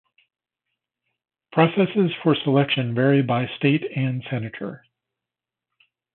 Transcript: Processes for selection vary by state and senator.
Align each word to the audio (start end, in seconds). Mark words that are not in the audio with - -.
Processes 1.51 2.09
for 2.23 2.33
selection 2.43 2.95
vary 2.95 3.21
by 3.21 3.45
state 3.59 3.83
and 3.95 4.23
senator. 4.31 4.83